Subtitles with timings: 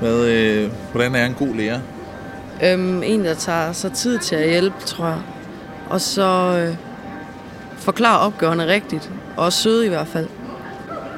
[0.00, 1.80] Hvad, øh, hvordan er en god lærer?
[2.62, 5.20] Øhm, en, der tager sig tid til at hjælpe, tror jeg.
[5.90, 6.76] Og så øh,
[7.76, 9.10] forklarer opgaverne rigtigt.
[9.36, 10.26] Og søde i hvert fald.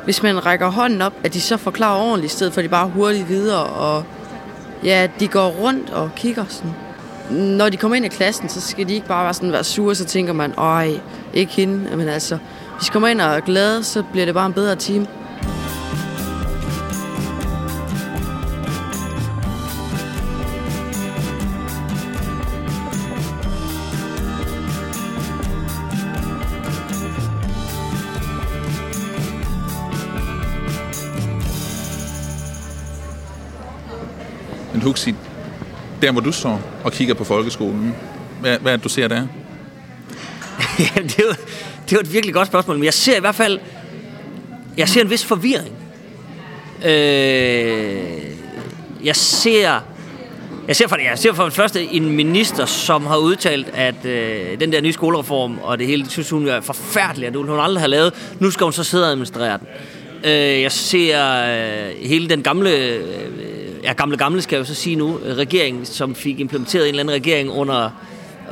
[0.04, 2.68] Hvis man rækker hånden op, at de så forklarer ordentligt, i stedet for at de
[2.68, 3.64] bare hurtigt videre.
[3.64, 4.04] Og
[4.84, 6.74] ja, de går rundt og kigger sådan.
[7.30, 9.94] Når de kommer ind i klassen, så skal de ikke bare være, sådan, være sure,
[9.94, 10.90] så tænker man, øj,
[11.34, 11.96] ikke hende.
[11.96, 12.38] Men altså,
[12.78, 15.06] hvis de kommer ind og er glade, så bliver det bare en bedre time.
[34.90, 35.14] Men Huxi,
[36.02, 37.94] der hvor du står og kigger på folkeskolen,
[38.40, 39.16] hvad, hvad er det, du ser der?
[40.78, 41.30] ja, det, er jo,
[41.84, 43.58] det er jo et virkelig godt spørgsmål, men jeg ser i hvert fald,
[44.76, 45.74] jeg ser en vis forvirring.
[46.84, 46.90] Øh,
[49.04, 49.80] jeg ser,
[50.68, 54.60] jeg ser, for, jeg ser for det første en minister, som har udtalt, at øh,
[54.60, 57.82] den der nye skolereform og det hele, det synes hun er forfærdeligt, at hun aldrig
[57.82, 58.14] har lavet.
[58.40, 59.66] Nu skal hun så sidde og administrere den.
[60.24, 63.49] Øh, jeg ser øh, hele den gamle, øh,
[63.82, 67.02] ja gamle gamle skal jeg jo så sige nu, regeringen, som fik implementeret en eller
[67.02, 67.90] anden regering under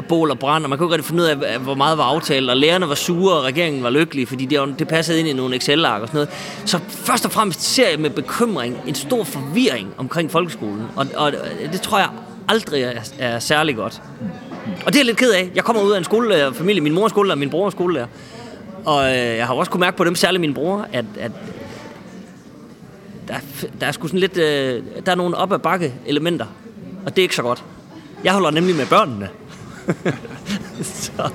[0.08, 2.50] bål og brand, og man kunne ikke rigtig finde ud af, hvor meget var aftalt,
[2.50, 5.56] og lærerne var sure, og regeringen var lykkelig, fordi det, det passede ind i nogle
[5.56, 6.30] Excel-ark og sådan noget.
[6.64, 11.32] Så først og fremmest ser jeg med bekymring en stor forvirring omkring folkeskolen, og, og
[11.72, 12.08] det tror jeg
[12.48, 14.02] aldrig er, er særlig godt.
[14.86, 15.50] Og det er jeg lidt ked af.
[15.54, 18.06] Jeg kommer ud af en skolefamilie, min mor er skolelærer, min bror er skolelærer,
[18.84, 21.32] og øh, jeg har også kunne mærke på dem, særligt min bror, at, at
[23.28, 23.34] der,
[23.80, 26.46] der er sgu sådan lidt, øh, der er nogle op ad bakke elementer,
[27.06, 27.64] og det er ikke så godt.
[28.24, 29.28] Jeg holder nemlig med børnene.
[30.82, 31.30] så.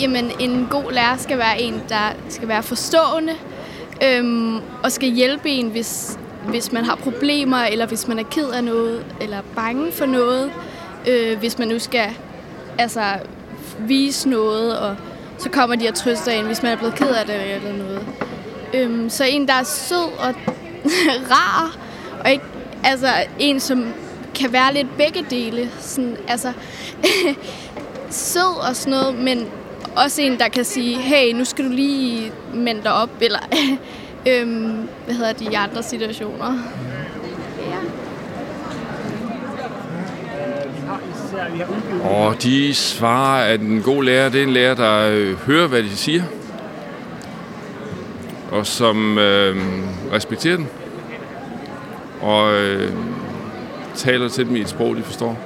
[0.00, 3.32] Jamen, en god lærer skal være en, der skal være forstående,
[4.04, 8.48] øhm, og skal hjælpe en, hvis, hvis man har problemer, eller hvis man er ked
[8.48, 10.50] af noget, eller bange for noget.
[11.08, 12.10] Øh, hvis man nu skal
[12.78, 13.02] altså,
[13.78, 14.96] vise noget, og
[15.38, 18.06] så kommer de og trøster en, hvis man er blevet ked af det eller noget.
[18.74, 20.34] Øhm, så en, der er sød og
[21.32, 21.76] rar,
[22.24, 22.44] og ikke
[22.84, 23.06] altså,
[23.38, 23.92] en, som
[24.34, 25.70] kan være lidt begge dele.
[25.80, 26.52] Sådan, altså,
[28.10, 29.46] sød og sådan noget, men
[29.96, 33.38] også en, der kan sige, hey, nu skal du lige mænd dig op, eller
[34.30, 36.58] øhm, hvad hedder de andre situationer.
[37.70, 37.76] Ja.
[42.08, 45.82] Og de svarer, at en god lærer, det er en lærer, der øh, hører, hvad
[45.82, 46.22] de siger,
[48.50, 49.56] og som øh,
[50.12, 50.68] respekterer den,
[52.20, 52.92] og øh,
[53.94, 55.38] taler til dem i et sprog, de forstår.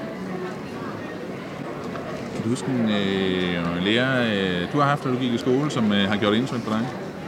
[2.34, 5.70] Kan du huske en øh, lærer, øh, du har haft, da du gik i skole,
[5.70, 6.80] som øh, har gjort indtryk på dig?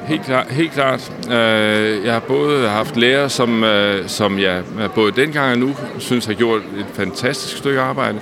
[0.06, 0.46] Helt klart.
[0.50, 1.12] Helt klart.
[1.26, 4.62] Øh, jeg har både haft lærere, som, øh, som jeg
[4.94, 8.18] både dengang og nu synes har gjort et fantastisk stykke arbejde.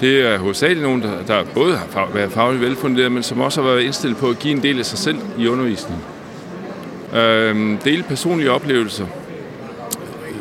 [0.00, 3.68] Det er hovedsageligt nogen, der, der både har været fagligt velfunderet, men som også har
[3.68, 6.04] været indstillet på at give en del af sig selv i undervisningen.
[7.14, 9.06] Øh, dele personlige oplevelser.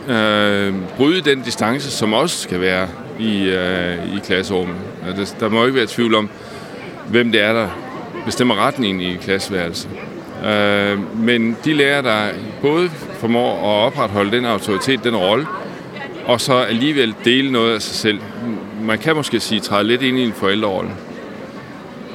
[0.07, 2.87] Øh, bryde den distance, som også skal være
[3.19, 4.75] i, øh, i klasserummet.
[5.17, 6.29] Der, der må ikke være tvivl om,
[7.07, 7.67] hvem det er, der
[8.25, 9.89] bestemmer retningen i klasseværelset.
[10.45, 12.29] Øh, men de lærer, der
[12.61, 12.89] både
[13.19, 15.45] formår at opretholde den autoritet, den rolle,
[16.25, 18.19] og så alligevel dele noget af sig selv.
[18.81, 20.89] Man kan måske sige, træde lidt ind i en forældrerolle.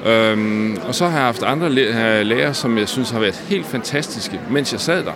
[0.07, 1.71] Øhm, og så har jeg haft andre
[2.25, 5.13] lærere, som jeg synes har været helt fantastiske, mens jeg sad der.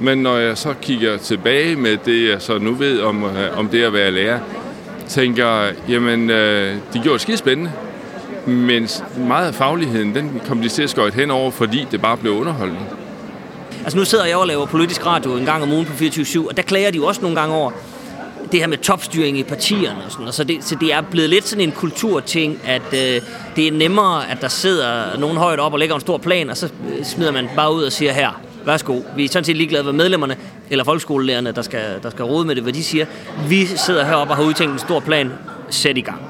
[0.00, 3.68] Men når jeg så kigger tilbage med det, jeg så nu ved om, øh, om
[3.68, 4.38] det at være lærer,
[5.08, 7.72] tænker jeg, jamen, øh, de gjorde det skide spændende.
[8.46, 12.32] Men meget af fagligheden, den kom de til at skøjte henover, fordi det bare blev
[12.32, 12.80] underholdende.
[13.84, 16.56] Altså nu sidder jeg og laver politisk radio en gang om ugen på 24-7, og
[16.56, 17.70] der klager de jo også nogle gange over
[18.52, 21.30] det her med topstyring i partierne og sådan og så det, så det er blevet
[21.30, 23.20] lidt sådan en kulturting, at øh,
[23.56, 26.56] det er nemmere, at der sidder nogen højt op og lægger en stor plan, og
[26.56, 29.84] så øh, smider man bare ud og siger her, værsgo, vi er sådan set ligeglade
[29.84, 30.36] med medlemmerne
[30.70, 33.06] eller folkeskolelærerne, der skal, der skal rode med det, hvad de siger.
[33.48, 35.32] Vi sidder heroppe og har udtænkt en stor plan,
[35.70, 36.20] sæt i gang.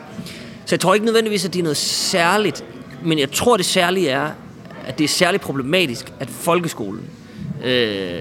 [0.67, 2.65] Så jeg tror ikke nødvendigvis, at det er noget særligt,
[3.03, 4.31] men jeg tror, det særlige er,
[4.87, 7.03] at det er særligt problematisk, at folkeskolen
[7.65, 8.21] øh,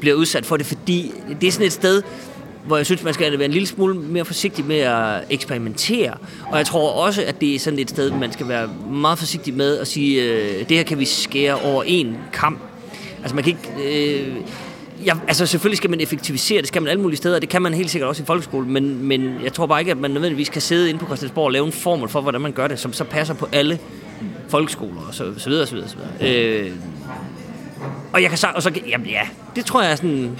[0.00, 2.02] bliver udsat for det, fordi det er sådan et sted,
[2.68, 6.14] hvor jeg synes, man skal være en lille smule mere forsigtig med at eksperimentere.
[6.50, 9.54] Og jeg tror også, at det er sådan et sted, man skal være meget forsigtig
[9.54, 12.60] med at sige, øh, det her kan vi skære over en kamp.
[13.22, 14.18] Altså man kan ikke...
[14.20, 14.36] Øh,
[15.06, 17.74] ja, altså selvfølgelig skal man effektivisere, det skal man alle mulige steder, det kan man
[17.74, 20.62] helt sikkert også i folkeskolen, men, men jeg tror bare ikke, at man nødvendigvis kan
[20.62, 23.04] sidde inde på Christiansborg og lave en formel for, hvordan man gør det, som så
[23.04, 23.78] passer på alle
[24.48, 26.34] folkeskoler og så, så videre, så videre, så videre.
[26.34, 26.72] Øh,
[28.12, 29.20] og jeg kan så, og så, jamen ja,
[29.56, 30.38] det tror jeg er sådan,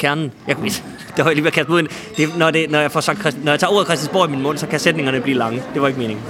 [0.00, 0.32] kernen.
[0.46, 0.56] Jeg,
[1.16, 1.82] det var jeg lige ved at kaste ud.
[2.16, 4.58] Det, når, det, når, jeg får sagt, når jeg tager ordet Christiansborg i min mund,
[4.58, 5.62] så kan sætningerne blive lange.
[5.74, 6.24] Det var ikke meningen.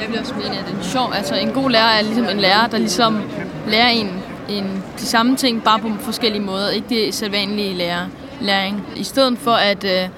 [0.00, 1.12] Jeg vil også mene, at det er sjov.
[1.14, 3.22] Altså, en god lærer er ligesom en lærer, der ligesom
[3.68, 4.10] lærer en,
[4.48, 6.70] en de samme ting, bare på forskellige måder.
[6.70, 8.06] Ikke det sædvanlige lærer,
[8.40, 8.86] læring.
[8.96, 10.08] I stedet for at øh,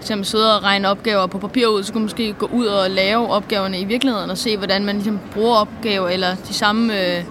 [0.00, 2.90] eksempel sidde og regne opgaver på papir ud, så kunne man måske gå ud og
[2.90, 7.24] lave opgaverne i virkeligheden og se, hvordan man ligesom bruger opgaver, eller de samme, øh,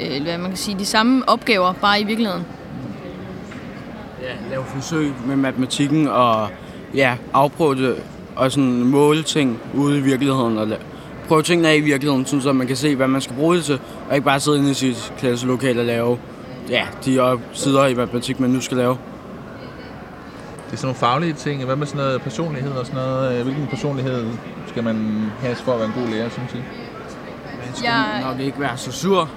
[0.00, 2.44] øh, hvad man kan sige, de samme opgaver, bare i virkeligheden.
[4.22, 6.48] Ja, lave forsøg med matematikken og
[6.94, 8.02] ja, afprøve det
[8.36, 10.68] og sådan måle ting ude i virkeligheden og
[11.28, 13.64] prøve tingene af i virkeligheden, sådan så man kan se, hvad man skal bruge det
[13.64, 16.18] til, og ikke bare sidde inde i sit klasselokale og lave
[16.68, 18.98] ja, de sider i matematik, man nu skal lave.
[20.66, 21.64] Det er sådan nogle faglige ting.
[21.64, 23.42] Hvad med sådan noget personlighed og sådan noget?
[23.42, 24.26] Hvilken personlighed
[24.66, 26.56] skal man have for at være en god lærer, synes I?
[26.56, 28.24] Man skal jeg...
[28.24, 29.30] nok ikke være så sur.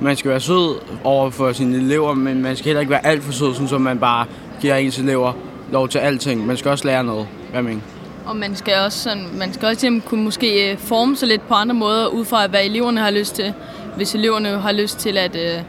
[0.00, 3.22] Man skal være sød over for sine elever, men man skal heller ikke være alt
[3.22, 4.26] for sød, sådan så man bare
[4.60, 5.32] giver ens elever
[5.72, 6.46] lov til alting.
[6.46, 7.26] Man skal også lære noget.
[7.52, 7.80] Hvad mener
[8.26, 11.54] og man skal også, sådan, man skal også kunne måske øh, forme sig lidt på
[11.54, 13.54] andre måder, ud fra hvad eleverne har lyst til.
[13.96, 15.62] Hvis eleverne har lyst til at øh,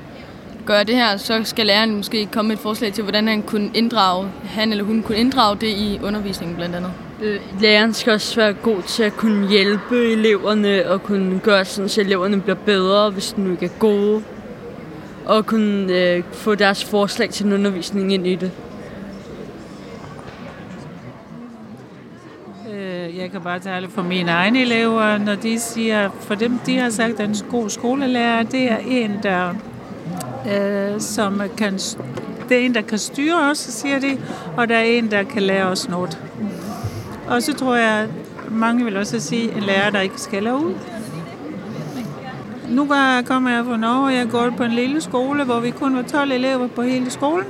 [0.65, 3.71] gøre det her, så skal læreren måske komme med et forslag til, hvordan han kunne
[3.73, 6.91] inddrage, han eller hun kunne inddrage det i undervisningen blandt andet.
[7.21, 11.89] Øh, læreren skal også være god til at kunne hjælpe eleverne og kunne gøre sådan,
[11.89, 14.23] så eleverne bliver bedre, hvis de nu ikke er gode.
[15.25, 18.51] Og kunne øh, få deres forslag til en undervisning ind i det.
[22.73, 26.77] Øh, jeg kan bare tale for mine egne elever, når de siger, for dem, de
[26.77, 29.49] har sagt, at en god skolelærer, det er en, der
[30.53, 31.73] øh, som kan,
[32.49, 34.17] det er en, der kan styre os, siger de,
[34.57, 36.24] og der er en, der kan lære os noget.
[37.27, 38.09] Og så tror jeg, at
[38.51, 40.73] mange vil også sige, en lærer, der ikke skal ud.
[42.69, 42.87] Nu
[43.25, 46.01] kommer jeg fra Norge, og jeg går på en lille skole, hvor vi kun var
[46.01, 47.45] 12 elever på hele skolen.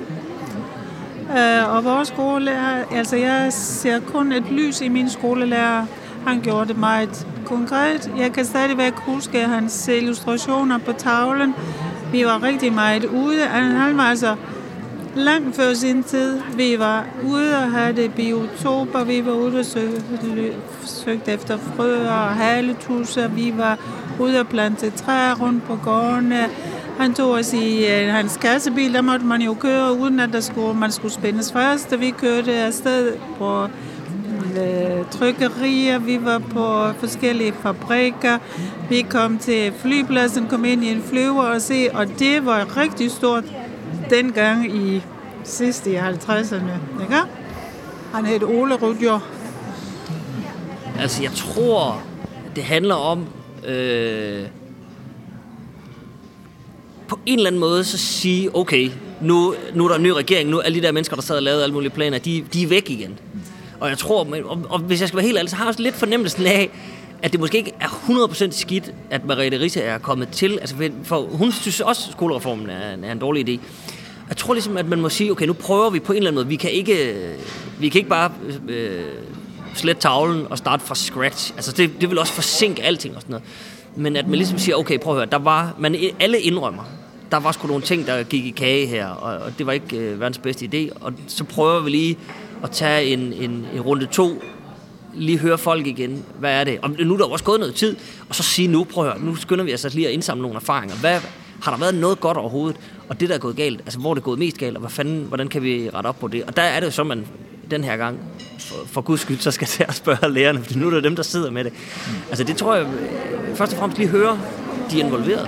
[1.38, 5.86] Øh, og vores skolelærer, altså jeg ser kun et lys i min skolelærer.
[6.28, 8.12] Han gjorde det meget konkret.
[8.18, 11.56] Jeg kan stadigvæk huske hans illustrationer på tavlen.
[12.12, 13.40] Vi var rigtig meget ude.
[13.42, 14.36] Han var altså
[15.16, 16.40] langt før sin tid.
[16.56, 19.04] Vi var ude og havde det biotoper.
[19.04, 20.54] Vi var ude og søgte,
[20.86, 23.28] søgte efter frøer og haletusser.
[23.28, 23.80] Vi var
[24.20, 26.50] ude og plante træer rundt på gårdene.
[26.98, 30.40] Han tog os i øh, hans kassebil, der måtte man jo køre, uden at der
[30.40, 31.94] skulle, man skulle spændes først.
[31.94, 38.38] Og vi kørte afsted på uh, trykkerier, vi var på forskellige fabrikker.
[38.90, 43.12] Vi kom til flypladsen, kom ind i en flyver og se, og det var rigtig
[43.12, 43.44] stort
[44.10, 45.02] dengang i
[45.44, 47.02] sidste i 50'erne.
[47.02, 47.22] Ikke?
[48.14, 49.20] Han hed Ole Rudjør.
[51.00, 52.02] Altså, jeg tror,
[52.56, 53.28] det handler om...
[53.68, 54.48] Øh
[57.08, 58.92] på en eller anden måde så sige, okay,
[59.22, 61.36] nu, nu er der en ny regering, nu er alle de der mennesker, der sad
[61.36, 63.20] og lavede alle mulige planer, de, de er væk igen.
[63.80, 65.82] Og jeg tror, og, og hvis jeg skal være helt ærlig, så har jeg også
[65.82, 66.70] lidt fornemmelsen af,
[67.22, 70.60] at det måske ikke er 100% skidt, at Mariette Risse er kommet til.
[70.60, 73.60] Altså, for hun synes også, at skolereformen er, er en dårlig idé.
[74.30, 76.40] Jeg tror ligesom, at man må sige, okay, nu prøver vi på en eller anden
[76.40, 76.48] måde.
[76.48, 77.34] Vi kan ikke, øh,
[77.80, 78.32] vi kan ikke bare
[78.68, 79.04] øh,
[79.74, 81.54] slet tavlen og starte fra scratch.
[81.56, 83.48] Altså, det, det vil også forsinke alting og sådan noget.
[83.96, 86.84] Men at man ligesom siger, okay, prøv at høre, der var, man alle indrømmer,
[87.32, 89.98] der var sgu nogle ting, der gik i kage her, og, og det var ikke
[89.98, 90.98] øh, verdens bedste idé.
[91.02, 92.18] Og så prøver vi lige
[92.64, 94.42] at tage en, en, en runde to,
[95.14, 96.80] lige høre folk igen, hvad er det?
[96.82, 97.96] Og nu er der også gået noget tid,
[98.30, 100.42] og så sige nu, prøv at høre, nu skynder vi os altså lige at indsamle
[100.42, 100.96] nogle erfaringer.
[100.96, 101.20] Hvad,
[101.62, 102.80] har der været noget godt overhovedet?
[103.10, 104.90] Og det, der er gået galt, altså hvor er det gået mest galt, og hvad
[104.90, 106.44] fanden, hvordan kan vi rette op på det?
[106.44, 107.28] Og der er det jo så, man
[107.72, 108.20] den her gang,
[108.60, 111.24] for, for guds skyld, så skal jeg spørge lærerne, for nu er det dem, der
[111.24, 111.74] sidder med det.
[112.30, 114.40] Altså det tror jeg, øh, først og fremmest lige høre
[114.92, 115.48] de involverede.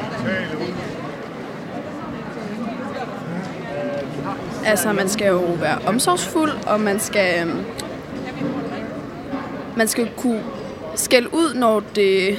[4.65, 7.65] Altså, man skal jo være omsorgsfuld, og man skal, øhm,
[9.75, 10.43] man skal kunne
[10.95, 12.37] skælde ud, når, det,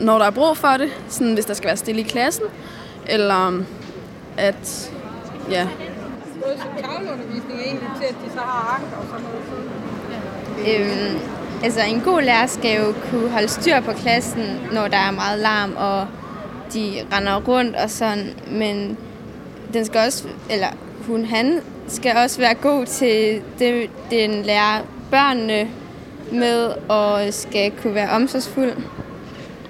[0.00, 0.88] når der er brug for det.
[1.08, 2.44] Sådan, hvis der skal være stille i klassen.
[3.08, 3.62] Eller
[4.36, 4.92] at,
[5.50, 5.68] ja.
[6.42, 9.36] Både tavleundervisning egentlig til, at de så har ark og sådan noget?
[10.68, 11.18] Øhm,
[11.64, 15.38] altså, en god lærer skal jo kunne holde styr på klassen, når der er meget
[15.38, 16.06] larm, og
[16.74, 18.34] de render rundt og sådan.
[18.50, 18.98] Men
[19.72, 20.68] den skal også, eller
[21.06, 25.68] hun, han skal også være god til det, den lærer børnene
[26.32, 28.72] med, og skal kunne være omsorgsfuld.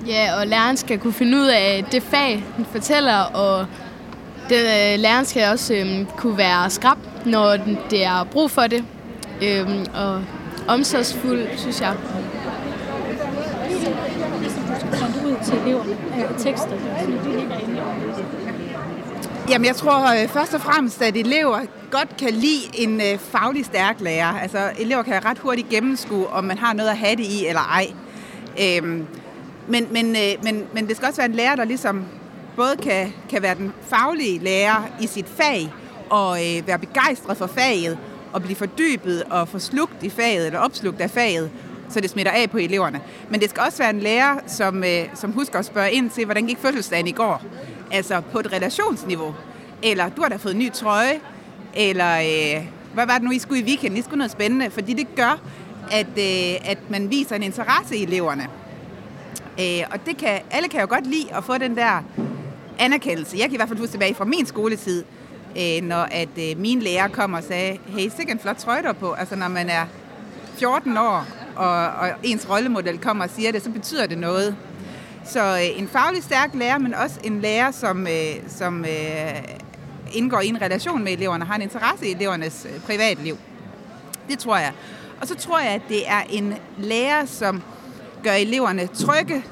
[0.07, 3.67] Ja, og læreren skal kunne finde ud af det fag, hun fortæller, og
[4.49, 7.57] det, øh, læreren skal også øhm, kunne være skrab, når
[7.91, 8.85] det er brug for det,
[9.43, 10.25] øhm, og
[10.69, 11.95] omsorgsfuld, synes jeg.
[15.27, 15.97] ud til eleverne,
[16.39, 16.77] tekster,
[19.49, 21.61] Jamen, jeg tror øh, først og fremmest, at elever
[21.91, 24.39] godt kan lide en øh, faglig stærk lærer.
[24.39, 27.61] Altså, elever kan ret hurtigt gennemskue, om man har noget at have det i eller
[27.61, 27.87] ej.
[28.63, 29.07] Øhm,
[29.69, 32.05] men, men, øh, men, men det skal også være en lærer, der ligesom
[32.57, 35.73] både kan, kan være den faglige lærer i sit fag,
[36.11, 37.99] og øh, være begejstret for faget,
[38.33, 41.51] og blive fordybet og forslugt i faget, eller opslugt af faget,
[41.89, 43.01] så det smitter af på eleverne.
[43.31, 46.25] Men det skal også være en lærer, som, øh, som husker at spørge ind til,
[46.25, 47.43] hvordan gik fødselsdagen i går?
[47.93, 49.35] Altså på et relationsniveau.
[49.83, 51.21] Eller du har da fået en ny trøje.
[51.75, 53.99] Eller øh, hvad var det nu, I skulle i weekenden?
[53.99, 54.71] I skulle noget spændende.
[54.71, 55.41] Fordi det gør,
[55.91, 58.49] at, øh, at man viser en interesse i eleverne.
[59.61, 62.03] Øh, og det kan, alle kan jo godt lide at få den der
[62.79, 63.37] anerkendelse.
[63.37, 65.05] Jeg kan i hvert fald huske tilbage fra min skoletid,
[65.59, 69.13] øh, når at øh, lærer kom og sagde, hey, sikke en flot trøje på.
[69.13, 69.87] Altså når man er
[70.59, 74.57] 14 år, og, og ens rollemodel kommer og siger det, så betyder det noget.
[75.25, 79.43] Så øh, en faglig stærk lærer, men også en lærer, som, øh, som øh,
[80.13, 83.39] indgår i en relation med eleverne, har en interesse i elevernes øh, privatliv.
[84.29, 84.73] Det tror jeg.
[85.21, 87.63] Og så tror jeg, at det er en lærer, som
[88.23, 89.45] gør eleverne trygge,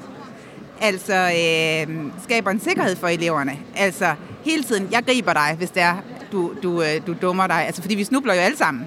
[0.81, 3.57] altså øh, skaber en sikkerhed for eleverne.
[3.75, 5.95] Altså hele tiden, jeg griber dig, hvis det er,
[6.31, 7.65] du, du, øh, du dummer dig.
[7.65, 8.85] Altså fordi vi snubler jo alle sammen.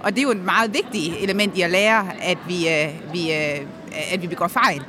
[0.00, 3.32] Og det er jo et meget vigtigt element i at lære, at vi, øh, vi,
[3.32, 3.60] øh,
[4.12, 4.82] at vi begår fejl.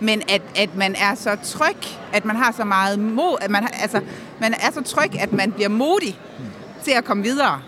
[0.00, 1.76] Men at, at man er så tryg,
[2.12, 4.00] at man har så meget mod, at man, altså,
[4.40, 6.18] man er så tryg, at man bliver modig
[6.84, 7.60] til at komme videre.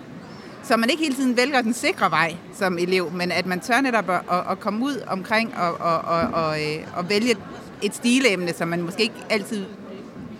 [0.68, 3.80] Så man ikke hele tiden vælger den sikre vej som elev, men at man tør
[3.80, 7.36] netop at, at, at komme ud omkring og, og, og, og, øh, og vælge
[7.82, 9.64] et stilemne, som man måske ikke altid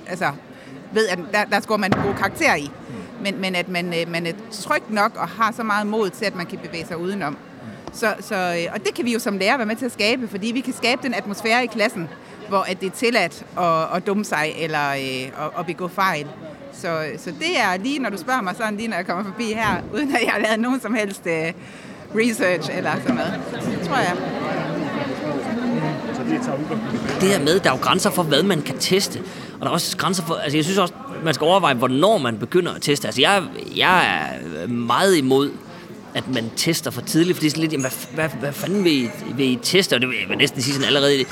[0.07, 0.33] altså,
[0.93, 2.71] ved, at der, der scorer man en god karakter i
[3.21, 6.25] men, men at man, øh, man er tryg nok og har så meget mod til,
[6.25, 7.39] at man kan bevæge sig udenom.
[7.93, 10.29] Så, så, øh, og det kan vi jo som lærer være med til at skabe,
[10.29, 12.09] fordi vi kan skabe den atmosfære i klassen,
[12.49, 16.27] hvor at det er tilladt at, at dumme sig eller øh, at, at begå fejl.
[16.81, 19.45] Så, så det er lige, når du spørger mig sådan, lige når jeg kommer forbi
[19.45, 21.33] her, uden at jeg har lavet nogen som helst uh,
[22.19, 23.41] research eller sådan noget.
[23.53, 24.17] Det tror jeg.
[27.21, 29.21] Det her med, der er jo grænser for, hvad man kan teste.
[29.55, 32.39] Og der er også grænser for, altså jeg synes også, man skal overveje, hvornår man
[32.39, 33.09] begynder at teste.
[33.09, 33.43] Altså, jeg,
[33.77, 35.51] jeg er øh, meget imod,
[36.15, 39.11] at man tester for tidligt, fordi sådan lidt, jamen, hvad, hvad, hvad fanden vil I,
[39.35, 39.95] vil I teste?
[39.95, 41.25] Og det vil jeg næsten sige sådan allerede.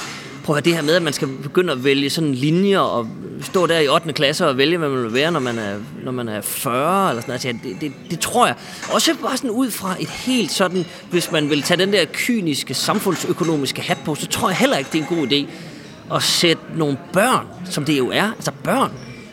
[0.45, 3.09] Prøv at det her med, at man skal begynde at vælge sådan linjer og
[3.43, 4.13] stå der i 8.
[4.13, 7.23] klasse og vælge, hvad man vil være, når man er, når man er 40 eller
[7.23, 7.45] sådan noget.
[7.45, 8.55] Altså, det, det, det, tror jeg.
[8.93, 12.75] Også bare sådan ud fra et helt sådan, hvis man vil tage den der kyniske,
[12.75, 15.47] samfundsøkonomiske hat på, så tror jeg heller ikke, det er en god idé
[16.15, 18.93] at sætte nogle børn, som det jo er, altså børn,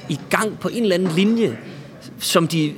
[0.09, 1.57] i gang på en eller anden linje,
[2.21, 2.73] som de,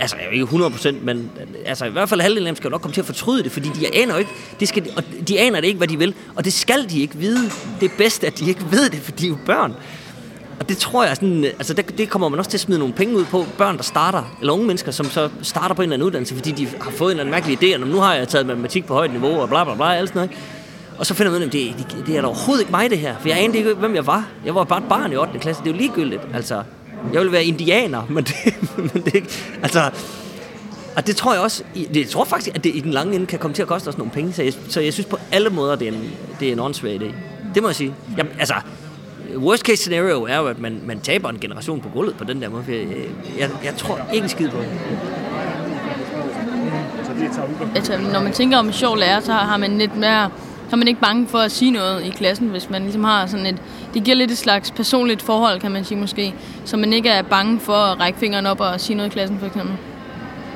[0.00, 1.30] altså ikke 100%, men
[1.64, 3.52] altså i hvert fald halvdelen af dem skal jo nok komme til at fortryde det,
[3.52, 4.30] fordi de aner jo ikke,
[4.60, 7.16] de, skal, og de aner det ikke, hvad de vil, og det skal de ikke
[7.16, 7.50] vide.
[7.80, 9.74] Det er bedst, at de ikke ved det, for de er jo børn.
[10.60, 12.94] Og det tror jeg, sådan, altså det, det kommer man også til at smide nogle
[12.94, 13.46] penge ud på.
[13.58, 16.50] Børn, der starter, eller unge mennesker, som så starter på en eller anden uddannelse, fordi
[16.50, 18.94] de har fået en eller anden mærkelig idé, og nu har jeg taget matematik på
[18.94, 20.30] højt niveau, og bla bla bla, alt sådan noget.
[20.98, 22.98] Og så finder man ud af, det, det, det er da overhovedet ikke mig, det
[22.98, 23.14] her.
[23.20, 24.28] For jeg anede ikke, hvem jeg var.
[24.44, 25.38] Jeg var bare et barn i 8.
[25.38, 25.62] klasse.
[25.62, 26.22] Det er jo ligegyldigt.
[26.34, 26.62] Altså,
[27.12, 28.54] jeg vil være indianer, men det,
[28.94, 29.28] men det ikke...
[29.62, 29.90] Altså,
[30.96, 33.26] og det tror jeg også, det, jeg tror faktisk, at det i den lange ende
[33.26, 34.32] kan komme til at koste os nogle penge.
[34.32, 36.10] Så jeg, så jeg synes på alle måder, det er en,
[36.40, 37.12] det er en åndssvag idé.
[37.54, 37.94] Det må jeg sige.
[38.16, 38.54] Jeg, altså,
[39.36, 42.42] worst case scenario er jo, at man, man taber en generation på gulvet på den
[42.42, 42.64] der måde.
[42.68, 42.86] Jeg,
[43.38, 44.68] jeg, jeg tror ikke en skid på det.
[47.74, 50.30] Altså, når man tænker om en sjov lærer, så har man lidt mere
[50.68, 53.26] så er man ikke bange for at sige noget i klassen, hvis man ligesom har
[53.26, 53.56] sådan et...
[53.94, 56.34] Det giver lidt et slags personligt forhold, kan man sige måske.
[56.64, 59.38] Så man ikke er bange for at række fingeren op og sige noget i klassen,
[59.38, 59.74] for eksempel.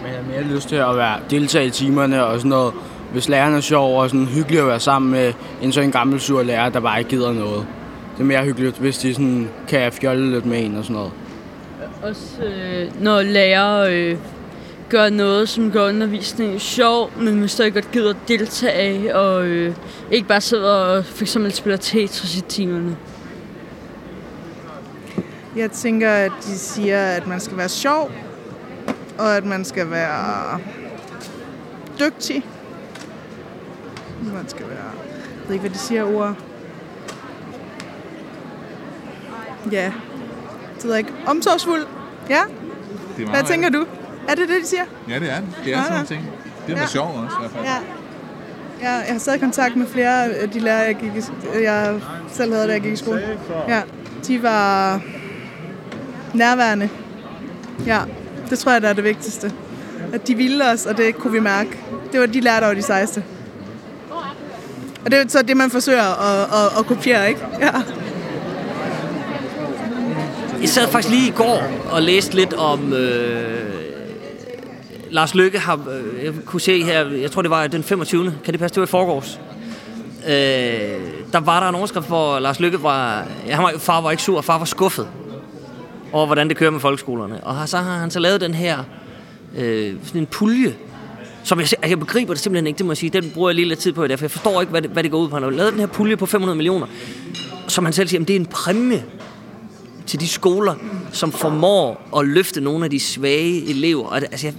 [0.02, 2.74] Man har mere lyst til at være deltage i timerne og sådan noget.
[3.12, 6.42] Hvis læreren er sjov og sådan hyggelig at være sammen med en sådan gammel sur
[6.42, 7.66] lærer, der bare ikke gider noget.
[8.14, 11.12] Det er mere hyggeligt, hvis de sådan kan fjolle lidt med en og sådan noget.
[12.02, 14.16] Også øh, når lærer øh,
[14.90, 19.74] gør noget, som gør undervisningen sjov, men hvis der godt gider deltage, og øh,
[20.10, 22.96] ikke bare sidder og for eksempel spiller Tetris i timerne.
[25.56, 28.10] Jeg tænker, at de siger, at man skal være sjov,
[29.18, 30.60] og at man skal være
[32.00, 32.46] dygtig.
[34.34, 34.90] Man skal være...
[35.40, 36.34] Jeg ved ikke, hvad de siger ord.
[39.72, 39.92] Ja.
[40.76, 41.12] Det ved jeg ikke.
[41.26, 41.86] Omsorgsfuld.
[42.28, 42.42] Ja.
[43.16, 43.86] Hvad tænker du?
[44.28, 44.84] Er det det, de siger?
[45.08, 45.48] Ja, det er det.
[45.64, 46.30] Det er ja, sådan nogle ting.
[46.66, 46.86] Det er ja.
[46.86, 47.64] sjovt også i hvert fald.
[47.64, 47.76] Ja.
[48.82, 52.00] Ja, jeg har stadig kontakt med flere af de lærere, jeg, gik i, jeg
[52.32, 53.38] selv havde, da jeg gik i skole.
[53.68, 53.82] Ja,
[54.26, 55.00] de var
[56.34, 56.88] nærværende.
[57.86, 58.00] Ja,
[58.50, 59.52] det tror jeg, der er det vigtigste.
[60.12, 61.70] At de ville os, og det kunne vi mærke.
[62.12, 63.24] Det var de lærere, der var de sejeste.
[65.04, 67.40] Og det er så det, man forsøger at, at, at kopiere, ikke?
[67.60, 67.70] Ja.
[70.60, 72.92] jeg sad faktisk lige i går og læste lidt om...
[72.92, 73.79] Øh,
[75.10, 78.34] Lars Lykke har, øh, jeg kunne se her, jeg tror det var den 25.
[78.44, 79.40] Kan det passe, det var i forgårs?
[80.26, 80.32] Øh,
[81.32, 84.22] der var der en overskrift, hvor Lars Lykke var, ja, han var, far var ikke
[84.22, 85.08] sur, far var skuffet
[86.12, 87.44] over, hvordan det kører med folkeskolerne.
[87.44, 88.78] Og så har han så lavet den her,
[89.58, 90.74] øh, sådan en pulje,
[91.44, 93.10] som jeg, jeg begriber det simpelthen ikke, det må jeg sige.
[93.10, 94.90] Den bruger jeg lige lidt tid på i dag, for jeg forstår ikke, hvad det,
[94.90, 95.36] hvad det går ud på.
[95.36, 96.86] Han har lavet den her pulje på 500 millioner,
[97.68, 99.04] som han selv siger, det er en præmie
[100.06, 100.74] til de skoler,
[101.12, 104.06] som formår at løfte nogle af de svage elever.
[104.06, 104.54] Og, altså, jeg,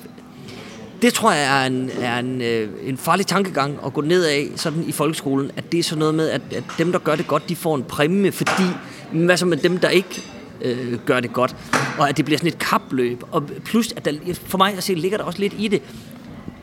[1.01, 4.47] det tror jeg er en, er en, øh, en farlig tankegang at gå ned af
[4.55, 7.27] sådan i folkeskolen, at det er sådan noget med, at, at dem, der gør det
[7.27, 8.63] godt, de får en præmie, fordi
[9.11, 10.21] hvad så med dem, der ikke
[10.61, 11.55] øh, gør det godt,
[11.97, 13.23] og at det bliver sådan et kapløb.
[13.31, 15.81] Og plus, at der, for mig at se, ligger der også lidt i det,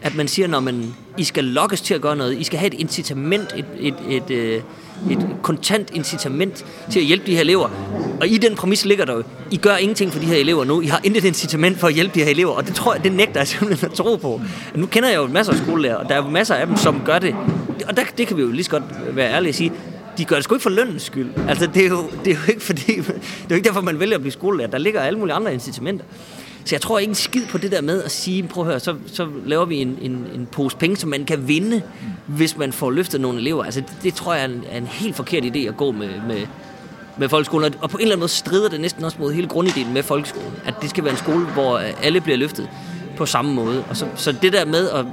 [0.02, 2.67] at man siger, når man, I skal lokkes til at gøre noget, I skal have
[2.67, 4.62] et incitament, et, et, et, et,
[5.11, 7.69] et kontant incitament til at hjælpe de her elever.
[8.21, 10.81] Og i den præmis ligger der jo, I gør ingenting for de her elever nu,
[10.81, 13.12] I har intet incitament for at hjælpe de her elever, og det tror jeg, det
[13.12, 14.40] nægter jeg simpelthen at tro på.
[14.75, 17.02] Nu kender jeg jo masser af skolelærer, og der er jo masser af dem, som
[17.05, 17.35] gør det,
[17.88, 18.83] og der, det kan vi jo lige så godt
[19.17, 19.73] være ærlige og sige,
[20.19, 21.31] de gør det sgu ikke for lønnens skyld.
[21.49, 24.00] Altså, det er jo, det er jo ikke fordi, det er jo ikke derfor, man
[24.00, 24.71] vælger at blive skolelærer.
[24.71, 26.05] Der ligger alle mulige andre incitamenter.
[26.69, 28.81] Så jeg tror ikke en skid på det der med at sige, prøv at høre,
[28.81, 31.83] så, så laver vi en, en, en pose penge, som man kan vinde,
[32.27, 33.65] hvis man får løftet nogle elever.
[33.65, 36.09] Altså, det, det tror jeg er en, er en helt forkert idé at gå med,
[36.27, 36.47] med,
[37.19, 37.75] med folkeskolen.
[37.81, 40.53] Og på en eller anden måde strider det næsten også mod hele grundideen med folkeskolen.
[40.65, 42.69] At det skal være en skole, hvor alle bliver løftet
[43.17, 43.85] på samme måde.
[43.91, 45.07] Og så, så det der med at,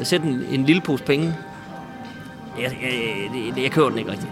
[0.00, 1.34] at sætte en, en lille pose penge,
[2.60, 2.92] jeg, jeg,
[3.56, 4.30] jeg, jeg kører den ikke rigtigt.